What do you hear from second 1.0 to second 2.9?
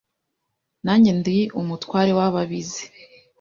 ndi umutware wababizi